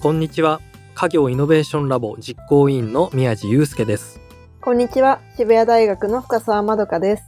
[0.00, 0.60] こんにちは。
[0.94, 4.20] 家業イノベーションラボ実行委員の宮地祐介です。
[4.60, 5.20] こんにちは。
[5.36, 7.24] 渋谷大学の深澤まどかです。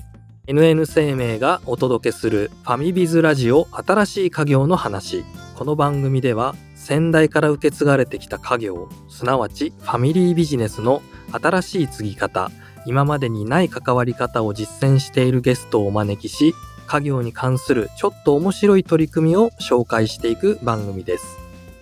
[0.47, 5.25] NN 生命がお届けするファミビズラジオ新しい家業の話。
[5.57, 12.53] この番組では先代から受け継がれてきた家業すなわちファミリービジネスの新しい継ぎ方
[12.87, 16.55] 今までにない関わり方を実践しているゲストをお招きし
[16.87, 21.40] 家業に関するちょっと面白い取り組みを紹介していく番組です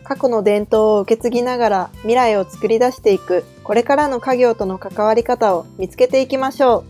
[0.08, 6.84] 過去の伝統を受け継ぎながら未来を作り出していくこれからの家業との関わり方を見つけていきましょ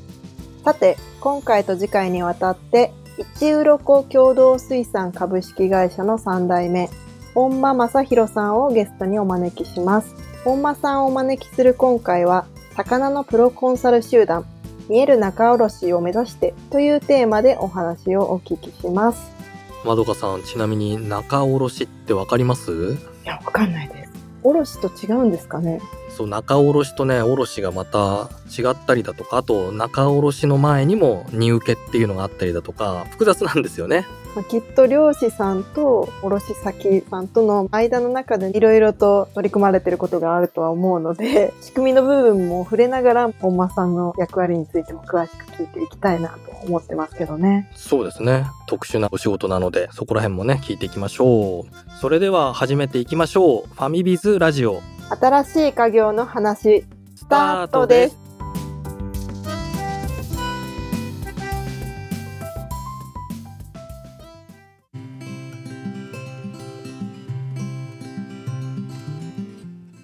[0.60, 0.64] う。
[0.64, 6.90] さて今回と次回にわたって一鱗共同水産株式会社の3代目
[7.34, 10.14] 本間正弘さんをゲストにお招きします。
[10.44, 12.46] 本間さんをお招きする今回は
[12.76, 14.46] 魚のプロコンサル集団
[14.88, 19.37] 見える仲卸を目指してというテーマでお話をお聞きします。
[19.88, 22.98] まどかさんちなみに仲卸ってわかります？
[23.24, 24.12] いやわかんないです。
[24.42, 25.80] 卸と違うんですかね。
[26.10, 34.04] そう仲卸とね卸がまた違ったりだとかあと仲卸の前にも荷受けっていうのがあったりだとか複雑なんですよね。
[34.04, 47.70] まあ、きっと漁師さんと卸先さんとの間の中でいろいろと取り組まれてることがあるとは思うので仕組みの部分も触れながら本間さんの役割についても詳しく聞いていきたいなと思ってますけどね。
[47.74, 48.46] そうですね。
[48.66, 53.66] 特殊なお仕事なのでそこら辺もね聞いていきましょうそれでは始めていきましょう。
[53.66, 54.80] ファミビズラジオ。
[55.08, 56.84] 新しい家業の話
[57.16, 58.27] スタートです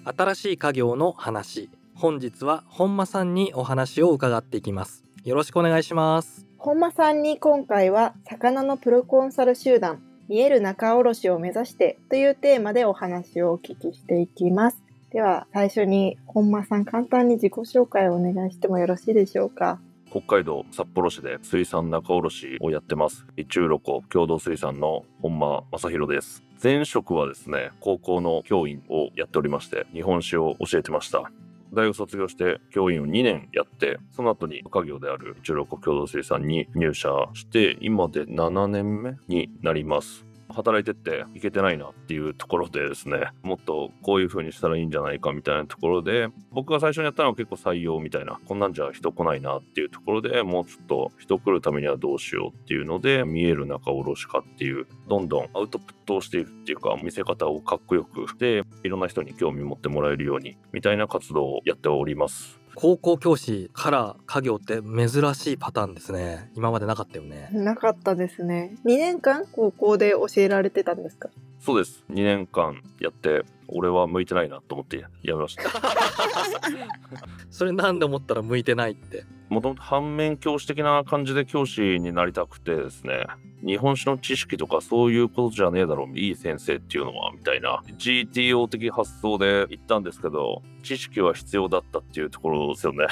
[0.07, 1.67] 新しい家業の話。
[1.95, 5.03] 本日は本間さんにお話を伺っていきます。
[5.23, 6.45] よろしくお願いします。
[6.59, 14.77] 本間さんに今回は魚のプロコンサル集団見える仲卸を目指してというテーマでお話をお聞きしていきます。
[15.11, 19.79] では最初に本間さん簡単に自己紹介をお願いしてもよろしいでしょうか？
[20.15, 23.25] 北海道札幌市で水産仲卸をやってます。
[23.35, 26.41] 一中ロコ共同水産の本間正弘です。
[26.63, 31.29] 前職はですね高校の教員をやっておりまして日本史を教えてました。
[31.73, 40.25] 大学卒業して教員を2年やってその後に家業である一中ロコ共同水産に入社して今で7年目になります。
[40.55, 62.64] 働いてっていけてないなっていうところでですねもっとこういう風にしたらいいんじゃないかみたいなところで僕が最初にやったのは結構採用みたいなこんなんじゃ人来ないなっていうところでもうちょっと人来るためにはどうしようっていうので見える仲卸かっていうどんどんアウトプットをしているっていうか見せ方をかっこよくしていろんな人に興味持ってもらえるようにみたいな活動をやっております。
[62.75, 66.51] 高校教師から家業って珍しいパターンですね。
[66.55, 67.49] 今までなかったよね。
[67.53, 68.75] なかったですね。
[68.85, 71.29] 2年間高校で教えられてたんですか？
[71.59, 72.03] そうです。
[72.11, 75.63] 2年間やって俺は向いてないなと思ってやめました。
[77.49, 79.23] それなんで思ったら向いてないって
[79.55, 83.25] もともと反面教師的な感じで教師になりたくてですね。
[83.65, 87.81] 日本史の知識とかそういうことじゃねえだろういい先生っていうのはみたいな。
[87.97, 93.07] GTO 的発想で行ったんですけど知識は必要だったっていうところですよね。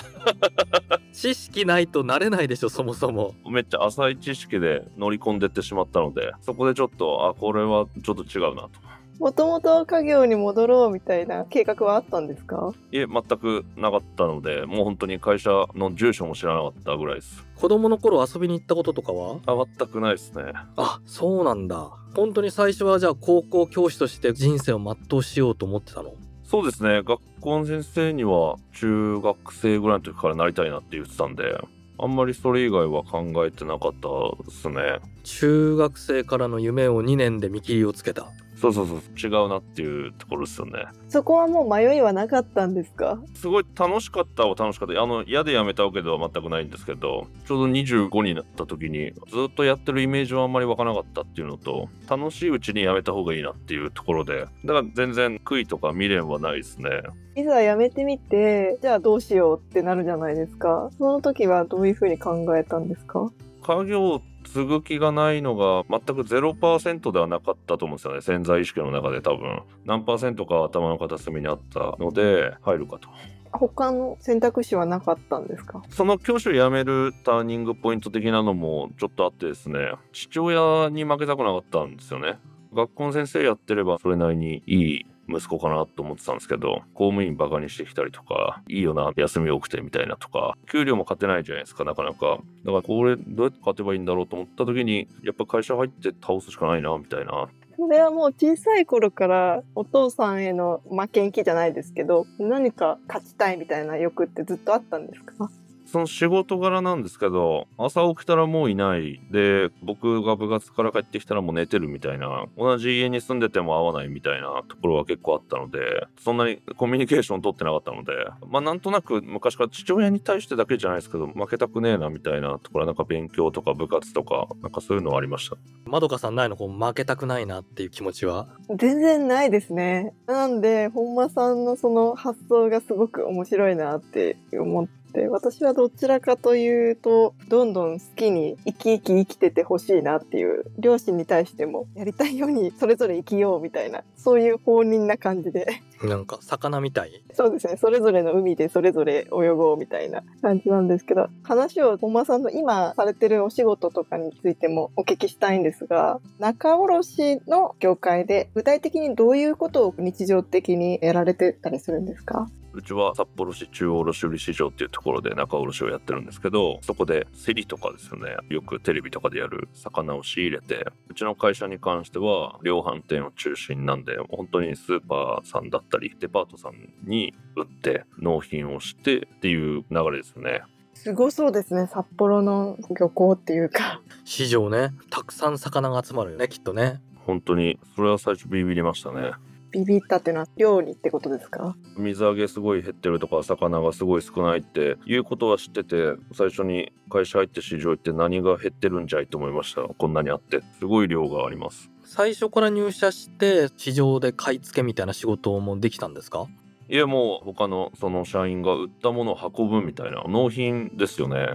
[1.14, 3.36] 知識ないとなれないでしょそもそも。
[3.50, 12.74] めっちゃ浅い知識で乗り込んでってしまったのでそこでちょっとあこれはちょっと違うなともともと家業に戻ろうみたいな計画はあったんですか？
[12.92, 17.46] いえ全くなかったのでもう本当に会社の住所も知らなかったぐらいです。
[17.56, 19.40] 子供の頃遊びに行ったこととかは？
[19.46, 20.44] あ全くないですね。
[20.76, 21.92] あそうなんだ。
[22.16, 26.14] 本当に最初はじゃあ高校教師として人生を全うしようと思ってたの？
[26.44, 27.02] そうですね。
[27.04, 31.58] 学校の先生には中学生ぐらいの時からなりたいなって言ってたんで
[31.98, 35.00] あんまりそれ以外は考えてなかったですね。
[35.24, 38.28] 中学生からの夢を2年で見切りをつけた
[38.72, 39.32] そうそうそう。
[39.32, 40.86] 違うなっていうところですよね。
[41.10, 43.20] そこはもう迷いはなかったんですか？
[43.36, 45.02] すごい楽しかったは楽しかった。
[45.02, 56.90] あの嫌でやめたわけでは全くないんですけどちょうど25になった時にずっとやってるイメージはあんまり湧かなかったっていうのと楽しいうちにやめた方がいいなっていうところでだから全然悔いとか未練はないですね。
[57.36, 60.90] いざやめてみてじゃあどうしようってなるじゃないですか。
[60.98, 63.30] その時はどういうふうに考えたんですか？
[63.66, 68.22] 家業継ぐ気がないのが全く0%ではなかったと思うんですよね。
[68.22, 69.62] 潜在意識の中で多分。
[69.86, 73.10] 何パーセントか頭の片隅にあったので入るかと。
[73.52, 75.84] 他の選択肢はなかったんですか？
[75.90, 79.94] その教師を辞めるターニングポイント的なのもちょっとあってですね。
[80.12, 82.40] 父親に負けたくなかったんですよね。
[82.74, 92.40] 学校の先生やってればそれなりにいい息子かなと思ってたんですけど公務員バカにしてきたりとかいいよな休み多くてみたいなとか給料も勝てないじゃないですかなかなか。
[92.66, 97.48] だからこれどうやって勝てばいいんだろうと思った時にやっぱ会社入って倒すしかないなみたいな。
[97.76, 105.50] それはもう小さい頃からお父さんへの負けん気じゃないですけど、何か勝ちたいみたいな欲ってずっとあったんですか？
[105.86, 109.22] その仕事柄なんですけど、朝起きたらもういない。
[109.32, 118.14] で、僕が部活から帰ってきたらもう寝てるみたいな、同じ家に住んでても会わないみたいなところは結構あったので、そんなにコミュニケーション取ってなかったので、
[118.48, 125.58] まあなんとなく昔から父親に対してだけじゃないですけど、負けたくねえなみたいなところはなんか勉強とか部活とか、なんかそういうのはありました。
[125.86, 128.48] まどかさんないのこう負けたくないなっていう気持ちは？
[128.70, 130.14] 全然ないですね。
[130.28, 145.82] なんで、本間さんのその発想がすごく面白いなって思って、私はどちらかというと、どんどん好きに生き生き生きててほしいなっていう、両親に対してもやりたいようにそれぞれ生きようみたいな、そういう放任な感じで。
[146.08, 147.24] なんか魚みたい？
[147.34, 147.78] そうですね。
[147.78, 162.48] それぞれの海でそれぞれ泳ごうみたいな感じなんですけど、話を本間さんの今されてるお仕事とかについてもお聞きしたいんですが、仲卸の業界で具体的にどういうことを日常的にやられてたりするんですか？
[162.76, 168.36] うちは札幌市中央卸売市場っていうところで仲卸をやってるんですけど、そこで競りとかですよね。
[168.50, 176.74] よくテレビとかでやる魚を仕入れて、うちの会社に関しては量販店を中心なんで、本当にスーパーさんだったり、デパートさん
[177.10, 180.64] に売って納品をしてっていう流れですよね。
[180.94, 181.88] すごそうですね。
[181.88, 184.02] 札幌の漁港っていうか。
[184.24, 184.92] 市場ね。
[185.10, 187.02] たくさん魚が集まるよね、きっとね。
[187.26, 189.32] 本当に、それは最初ビビりましたね。
[189.72, 191.76] ビビったっていうのは量にってことですか？
[191.98, 206.48] 水揚げすごい減ってるとか魚がすごい少ないっていうことは知ってて最初に会社入って市場行って何が減ってるんじゃいと思いましたこんなにあってすごい量があります最初から入社して市場で買い付けみたいな仕事もできたんですか？
[206.90, 211.48] いやもう他のその社員が売ったものを運ぶみたいな納品ですよね。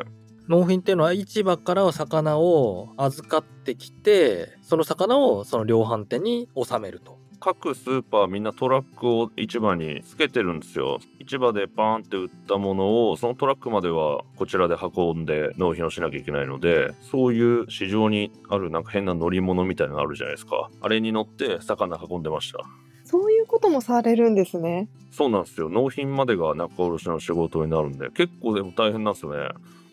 [0.48, 10.98] 納品っていうのは市場から魚を預かってきてその魚をその量販店に納めると各スーパーみんなトラックを市場につけてるんですよ。
[11.20, 20.70] 市場でバーンって売ったものをそのトラックまではこちらで運んで納品をしなきゃいけないのでそういう市場にあるなんか変な乗り物みたいなのあるじゃないですか。
[20.80, 22.64] あれに乗って魚運んでました。
[23.04, 24.88] そういうこともされるんですね。
[25.10, 25.68] そうなんですよ。
[25.68, 29.48] 納品までが仲卸の仕事になるんで結構でも大変なんですよね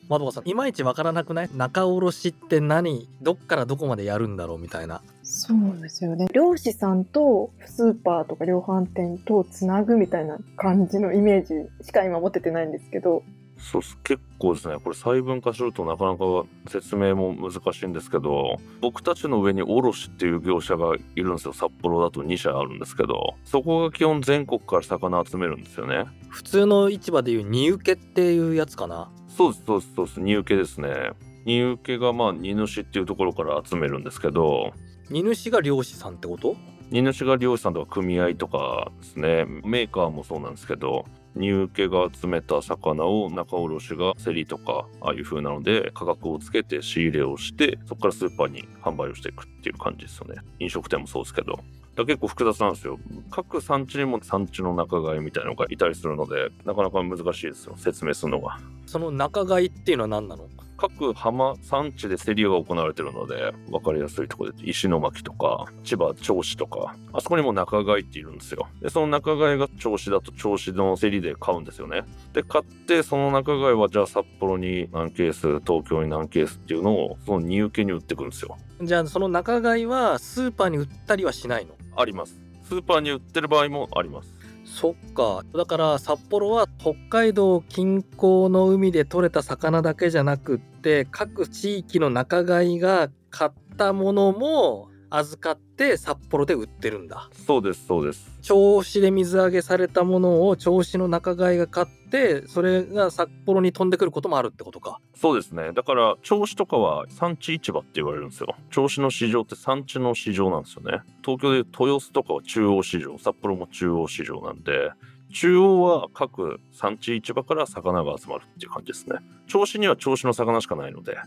[0.07, 1.49] まどかさんいまいちわからなくない？
[1.55, 3.09] 仲卸って何？
[3.21, 5.01] どっからどこまでやるんだろうみたいな。
[5.23, 6.27] そうですよね。
[6.33, 11.53] 漁師さんとスーパーとか量販店とつなぐみたいな感じのイメージ
[11.83, 13.23] しか今持っててないんですけど。
[13.57, 13.97] そうっす。
[14.03, 14.75] 結構ですね。
[14.75, 16.25] これ細分化するとなかなか
[16.67, 21.53] 説明も難しいんですけど僕たちの上に卸っていう業者がいるんですよ。
[21.53, 23.35] 札幌だと2社あるんですけど。
[23.43, 26.05] そこが基本全国から魚集めるんですよね。
[26.29, 31.11] 普通の市場でいう荷受けっていうやつかなそうですそうですそうです荷受けですね。
[31.45, 34.73] 荷受けがまあ荷主っていうところから集めるんですけど。
[35.09, 36.55] 荷主が漁師さんってこと？
[36.89, 39.45] 荷主が漁師さんとか組合とかですね。
[39.63, 41.05] メーカーもそうなんですけど。
[41.35, 50.35] 荷受けが集めた魚を仲卸が競りとかああいう風なので価格をつけて仕入れをしてそこからスーパーに販売をしていくっていう感じですよね。
[50.59, 51.59] 飲食店もそうですけど
[51.95, 52.99] だ結構複雑なんですよ。
[53.31, 57.75] 各産地にも産地の仲買みたいなのがいたりするのでなかなか難しいですよ。
[57.77, 58.59] 説明するのが。
[58.85, 60.47] その仲買っていうのは何なの？
[60.77, 68.67] 各浜産地で競りが行われてるので分かりやすいところで石巻とか千葉銚子とかあそこにも仲買っているんですよ。
[68.81, 72.03] でその仲買が銚子だと銚子の競りで買うんですよね。
[72.33, 78.57] で買ってその仲買はじゃあ札幌に何ケース東京に何ケースっていうのをその荷受けに売ってくるんですよ。
[78.81, 81.73] じゃあその仲買いはスーパーに売ったりはしないの？
[81.95, 82.39] あります。
[82.63, 84.33] スーパーに売ってる場合もあります
[84.75, 85.45] そっか。
[85.55, 97.29] だから札幌は北海道近郊の海で獲れた魚だけじゃなくって各地域の仲買が買ったものも預かって札幌で売ってるんだ。
[97.45, 98.29] そうですそうです。
[98.41, 104.99] 銚子で水揚げされたものを銚子の仲買いが買ってそれが札幌に飛んでくることもあるってことか。
[105.15, 105.71] そうですね。
[105.73, 108.55] だから銚子とかは産地市場って言われるんですよ。
[108.71, 111.01] 銚子の市場って産地の市場なんですよね。
[111.23, 114.91] 東京でいう豊洲とかは中央市場札幌も中央市場なんで
[115.33, 119.17] 中央は各産地市場から魚が集まるっていう感じですね。
[119.47, 121.17] 銚子には銚子の魚しかないので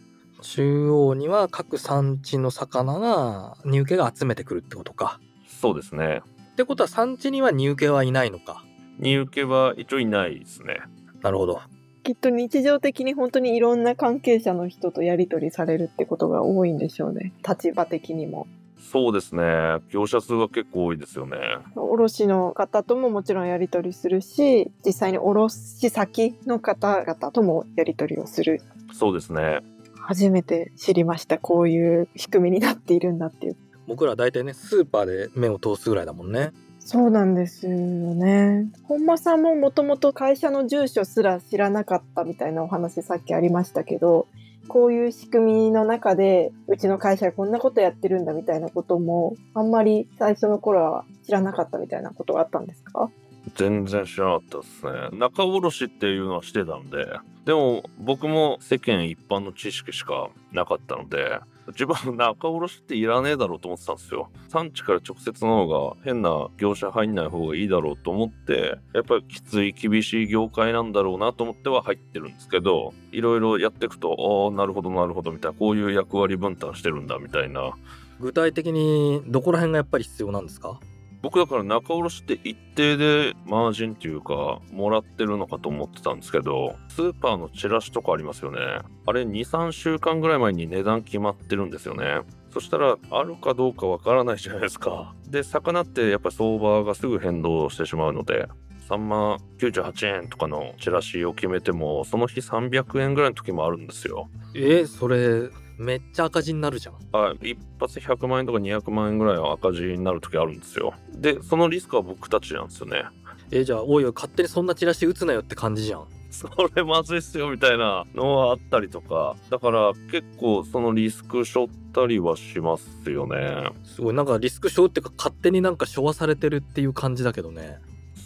[0.41, 5.21] 中央には各産地の魚が荷受けが集めてくるってことか。
[5.61, 6.23] そうですね。
[6.53, 8.65] ってことは産地には荷受けはいないのか。
[8.99, 10.81] 荷受けは一応いないですね。
[11.23, 11.61] なるほど。
[12.05, 17.33] きっと日常的に本当にいろんな関係者の人とやり取りされるってことが多いんでしょうね。
[17.47, 18.47] 立場的にも。
[18.91, 19.43] そうですね。
[19.91, 21.37] 業者数は結構多いですよね。
[21.77, 28.63] 卸の方とももちろんやり取りするし、実際に卸先の方々ともやり取りをする。
[28.93, 29.61] そうですね
[30.09, 31.37] 初めて知りました。
[31.37, 33.57] こういう仕組みになっているんだっていう。
[33.87, 38.71] 僕ら大体ねスーパーで目を通すぐらいだもんねそうなんですよね。
[38.85, 44.27] 本間さんももともと会社の住所すら知らなかったみたいなお話さっきありましたけど、
[44.67, 53.11] こういう仕組みの中で、うちの会社はこんなことやってるんだみたいなことも、あんまり最初の頃は知らなかったみたいなことがあったんですか？
[53.55, 55.19] 全然知らなかったですね。
[55.19, 57.07] 仲卸っていうのはしてたんで、
[57.45, 64.31] でも僕も世間一般の知識しかなかったので、自分は仲卸っていらねえだろうと思ってたんですよ。
[64.49, 77.73] 産地から直接の方が変な業者入んない方がいいだろうと思って、やっぱりきつい厳しい業界なんだろうなと思っては入ってるんですけど、いろいろやっていくと、ああ、なるほどなるほどみたいな、こういう役割分担してるんだみたいな。
[78.21, 80.81] 具体的にどこら辺がやっぱり必要なんですか？
[81.21, 88.61] 僕だから仲卸って一定でマージンっていうかもらってるのかと思ってたんですけどスーパーのチラシとかありますよね。
[89.07, 92.21] あれ23週間ぐらい前に値段決まってるんですよね。
[92.53, 95.15] そしたらあるかどうかわからないじゃないですか。
[95.27, 98.49] で魚ってやっぱり相場がすぐ変動してしまうので
[98.89, 104.31] サンマ98円とかのチラシを決めてもその日300円ぐらいの時もあるんですよ。
[104.55, 106.95] えー、それめっちゃ赤字になるじゃん。
[107.13, 110.95] あ一発100万円とか200万円ぐらいは赤字になる時あるんですよ。
[111.15, 113.05] でそのリスクは僕たちなんですよね。
[113.51, 116.07] えーじゃあおいおい勝手にそんなチラシ打つなよって感じじゃん。
[116.31, 119.35] それまずいっすよみたいなのはあったりとか。
[119.51, 123.71] だから結構そのリスク背負ったりはしますよね。
[123.85, 124.15] すごい。
[124.15, 127.79] なんかリスク症っていうか勝手になんか処和されてるっていう感じだけどね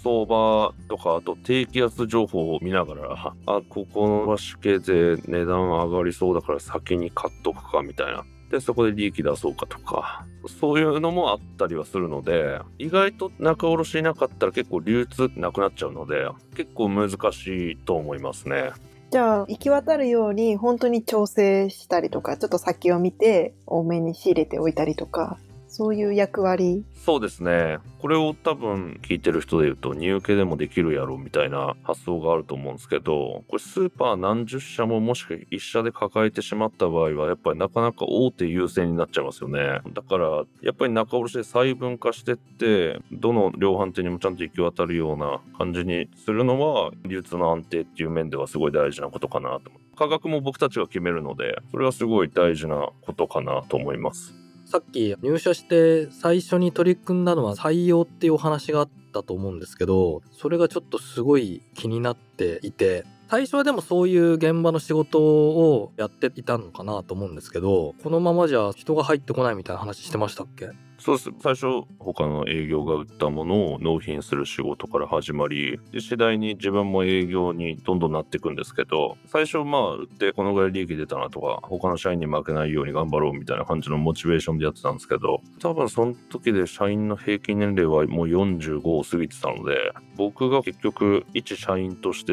[0.03, 8.25] 相場とかあと低気圧情報を見ながら あここは死刑で値段上がりそうだから先に買っとくかみたいな。
[8.51, 10.27] でそこで利益出そうかとか。
[10.61, 18.73] そういうのもあったりはするので意外と仲卸いなかったら結構流通なくなっちゃうので結構難しいと思いますね。
[19.13, 25.39] じゃあ、行き渡るように本当に調整したりとか、ちょっと先を見て多めに仕入れておいたりとか、
[25.73, 26.85] そういう役割。
[26.95, 27.79] そうですね。
[27.99, 39.81] これを多分聞いてる人で言うと、入受けでもできるやろみたいな発想があると思うんですけど、これスーパー何十社ももし一社で抱えてしまった場合は、やっぱりなかなか大手優先になっちゃいますよね。
[39.95, 49.97] だから、やっぱり仲卸で細分化してって、どの量販店にもちゃんと行き渡るような感じにするのは、流通の安定っていう面ではすごい大事なことかなと思う。
[49.97, 54.42] 価格も僕たちが決めるので、それはすごい大事なことかなと思います。
[54.73, 70.71] さっき入社して最初に取り組んだのは採用っていうお話があったと思うんですけどそれがちょっとすごい気になっていて最初はでもそういう現場の仕事をやっていたのかなと思うんですけどこのままじゃ人が入ってこないみたいな話してましたっけ？
[71.05, 71.31] そうです。
[71.43, 92.33] 最初、他の営業が売ったものを納品する仕事から始まり、で次第に自分も営業にどんどんなっていくんですけど、最初、まあ、売ってこのぐらい利益出たなとか、他の社員に負けないように頑張ろうみたいな感じのモチベーションでやってたんですけど、多分その時で社員の平均年齢はもう45を過ぎてたので、僕が結局、一社員として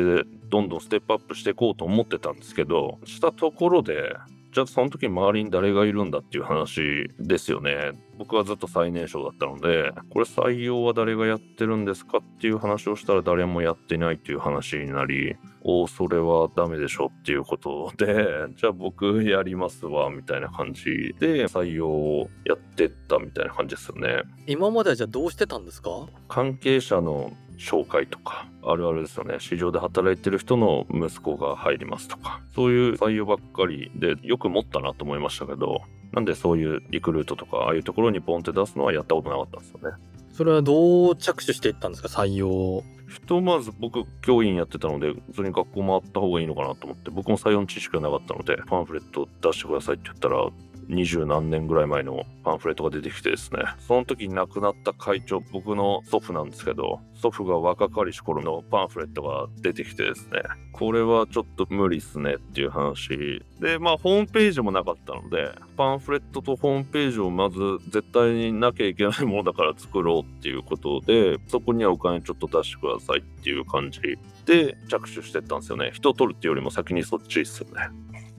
[0.50, 4.14] どんどんステップアップしていこうと思ってたんですけど、したところで、
[4.52, 7.92] じゃあその時周りに誰がいるんだっていう話ですよね。
[8.18, 18.26] 僕はずっと最年少だったので、これ採用は誰がやってるんですかっていう話をしたら誰もやってないっていう話になり、おお、それはダメでしょっていうことで、
[18.58, 24.24] じゃあ僕やりますわ、みたいな感じで採用をやってったみたいな感じですよね。
[24.48, 25.92] 今まではじゃあどうしてたんですか？
[26.28, 29.36] 関係者の紹介とか、あるあるですよね。
[29.40, 35.82] 市場で働いてる人の息子が入りますとか、そういう採用ばっかりでよく持ったなと思いましたけど、
[36.14, 39.96] なんでそういうリクルートとか、ああいうところにポンって出すのはやったことなかったんですよね。
[40.32, 42.08] それはどう着手していったんですか？
[42.08, 50.48] 採用をひとまず僕教員やってたので普通に学校回った方がいいのかなと思って僕も採用の知識がなかったのでパンフレット出してくださいって言ったら
[50.90, 53.60] 二十何年ぐらい前のパンフレットが出てきてですね。
[53.80, 60.42] その時に亡くなった会長僕の祖父なんですけど祖父が若かりし頃のパンフレットが出てきてですね。
[60.72, 63.44] これはちょっと無理っすねっていう話。
[63.60, 74.02] でまあホームページもなかったのでパンフレットとホームページをまず絶対になきゃいけないものだから作ろうっていうことでそこにはお金ちょっと出してくださいっていう感じ
[74.46, 75.92] で着手してったんですよね。
[75.94, 77.90] 人を取るっていうよりも先にそっちですよね。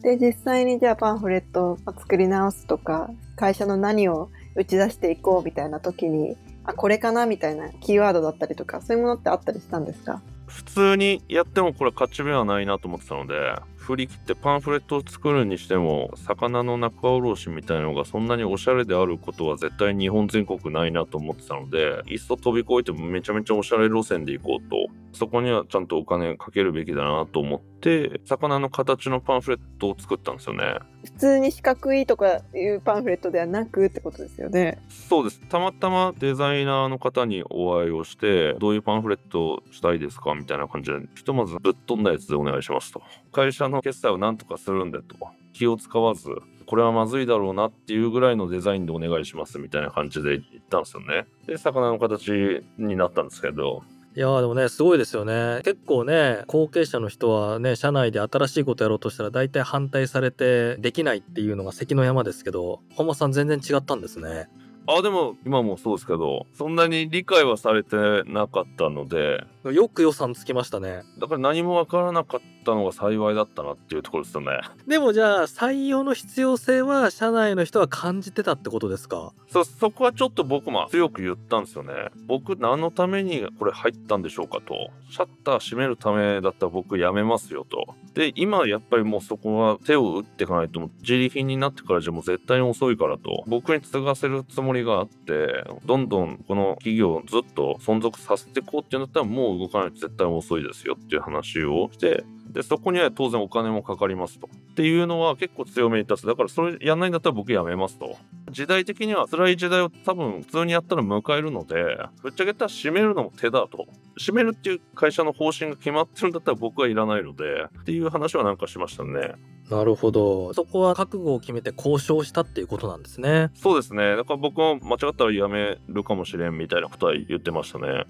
[0.03, 10.23] で、実際にじゃあパンフレットを作り直すとか、会社の何を打ち出していこうみたいな時に、あ、これかなみたいなキーワードだったりとか、そういうものってあったりしたんですか？
[10.47, 30.79] 普通にやってもこれ勝ち目はないなと思ってたので振り切ってパンフレットを作るにしても魚の仲卸みたいなのがそんなにおしゃれであることは絶対日本全国ないなと思ってたのでいっそ飛び越えてもめちゃめちゃおしゃれ路線で行こうとそこにはちゃんとお金かけるべきだなと思って魚の形のパンフレットを作ったんですよね。
[31.05, 34.79] 普通に四角いとかいうパンフレットではなくってことですよね。
[34.89, 35.41] そうです。
[35.49, 43.03] たまたまデザイナーの方にお会いをしてどういうパンフレットをしたいですかみたいな感じでひとまずぶっ飛んだやつでお願いしますと。
[43.33, 45.17] 会社の決済をなんとかするんでと。
[45.53, 46.31] 気を使わず
[46.67, 51.27] これはまずいだろうなっていうぐらいのデザインでお願いしますみたいな感じで言ったんですよね。
[51.47, 52.31] で魚の形
[52.79, 53.83] になったんですけど
[54.21, 55.63] いやーでもねすごいですよね。
[55.65, 64.51] 結構ね後継者の人はね社内で新しいことやろうとしたら大体反対されてできないっていうのが関の山ですけど本間さん全然違ったんですね。
[64.87, 67.97] あでも今もそうですけどそんなに理解はされて
[68.27, 71.03] なかったのでよく予算つきましたね。
[71.19, 74.61] だから何もわからなかったのが幸いだったなっていうところですよね。
[74.87, 79.33] でもじゃあ採用の必要性は社内の人は感じてたってことですか？
[79.49, 81.93] そそこはちょっと僕も強く言ったんですよね。
[82.27, 84.91] 僕何のためにこれ入ったんでしょうかと。
[85.11, 87.95] シャッター閉めるためだったら僕やめますよと。
[88.15, 93.45] で今やっぱりもうそこは手を打っていかないと自利品になってからじゃもう絶対に遅いからと。
[93.47, 104.49] 僕に継がせるつもりがあってどんどんこの企業をずっと存続させていこうっていうんだったらもう動かないと絶対遅いですよっていう話をしてでそこには当然お金もかかりますと。
[104.49, 106.27] っていうのは結構強めに立つ。
[106.27, 108.17] だからそれやんないんだったら僕やめますと。
[108.51, 113.87] 時代的には辛い時代を多分普通にやったら迎えるのでぶっちゃけたら閉めるのも手だと。
[114.19, 119.35] 閉めるっていう会社の方針が決まってるんだったら僕はいらないのでっていう話はなんかしましたね。
[119.71, 120.53] なるほど。
[120.53, 123.51] そこは覚悟を決めて交渉したっていうことなんですね。
[123.55, 124.17] そうですね。
[124.17, 128.07] だから僕は間違ったらやめるかもしれんみたいなことは言ってましたね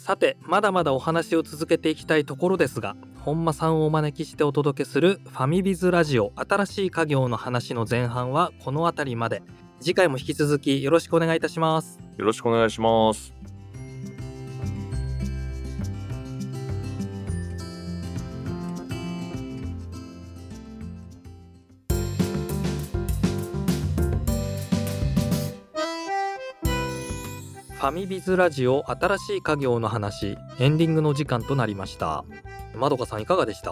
[0.00, 9.42] さてまだまだお話を続けていきたいところですが本間さんをお招きしてお届けするファミビズラジオ新しい家業の話の前半はこの辺りまで。
[9.78, 11.98] 次回も引き続きよろしくお願いいたします。
[12.16, 13.39] よろしくお願いします。
[27.80, 32.24] ファミビズラジオ新しい家業の話エンディングの時間となりました。
[32.76, 33.70] まどかさんいかがでした？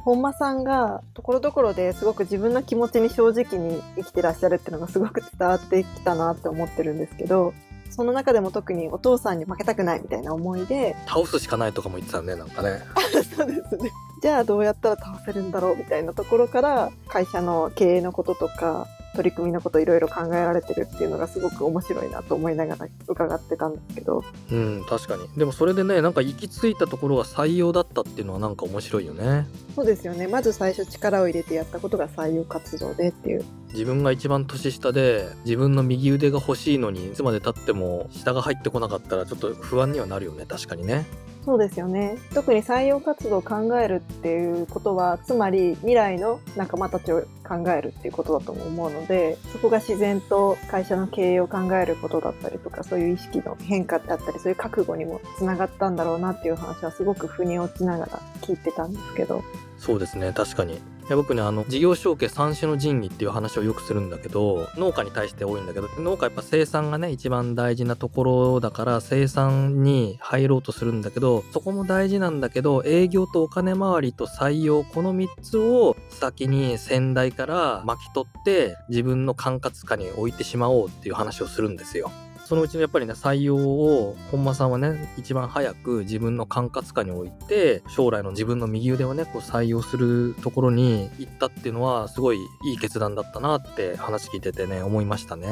[0.00, 7.54] 本間さんがところどころですごく自分の気持ちに正直に生きてらっしゃるっていうのがすごく伝わってきたなって思ってるんですけど
[7.88, 12.82] その中でも特にお父さんに負けたくないみたいな思いで倒すしかないとかも言ってたねなんかね。
[13.34, 13.90] そうですね。
[14.22, 24.22] じゃあどうやったら倒せるんだろうみたいなところから会社の経営のこととか取り組みのこといろいろ考えられてるっていうのがすごく面白いなと思いながら伺ってたんですけど。
[24.52, 25.26] うん確かに。
[25.36, 29.46] でもそれでねなんか行き着いたところが採用だったっていうのはなんか面白いよね。
[29.76, 30.26] そうですよね。
[30.26, 33.44] まず最初力を入れてやったことが採用活動でっていう。
[33.74, 40.46] 自分が一番年下で自分の右腕が欲しいのにいつまでたっても下が入ってこなかったらちょっと不安にはなるよね。
[40.48, 41.04] 確かにね。
[41.44, 42.16] そうですよね。
[42.32, 59.44] 特に採用活動を考えるっていうことはつまり未来の仲間たちを考えるっていうことだと思うのでそこが自然と会社の経営を考えることだったりとかそういう意識の変化だったりそういう覚悟にもつながったんだろうなっていう話はすごく腑に落ちながら聞いてたんですけど
[59.78, 82.10] そうですね確かにいや僕ねあの事業承継三種の神器っていう話をよくするんだけど農家に対して多いんだけど農家やっぱ生産がね一番大事なところだから生産に入ろうとするんだけどそこも大事なんだけど営業とお金回りと採用この3つを先に先代から巻き取って自分の管轄下に置いてしまおうっていう話をするんですよ。
[82.46, 95.48] そのうちのやっぱりね採用を本間さんはね一番早く自分の管轄下に置いて将来の自分の右腕をねこう採用するところに行ったっていうのはすごいいい決断だったなって話聞いててね思いましたね。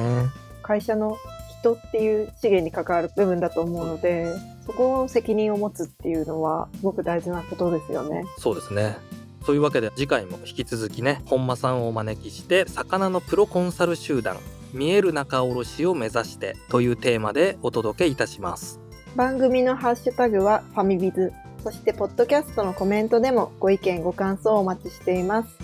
[0.62, 1.18] 会社の
[1.60, 4.32] 人っていう資源に関わる部分だと思うので
[4.64, 8.22] そこを責任を持つっていうのはすごく大事なことですよね。
[8.38, 8.96] そうですね
[9.44, 14.38] そういうわけで次回も引き続きね本間さんをお招きして魚のプロコンサル集団
[14.74, 18.80] 見える仲卸を目指してというテーマでお届けいたします。
[19.16, 21.32] 番組のハッシュタグはファミビズ。
[21.62, 25.56] そしてポッドキャストのコメントでもご意見ご感想をお待ちしています。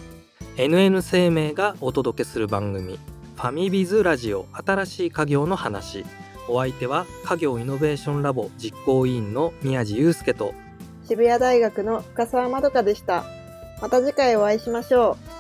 [0.57, 2.99] NN 生命がお届けする番組
[3.37, 6.05] ファミビズラジオ新しい家業の話。
[6.49, 10.55] お相手は家業イノベーションラボ実行委員の宮地祐介と
[11.07, 13.25] 渋谷大学の深澤まどかでした。
[13.81, 15.40] また次回お会いしましょう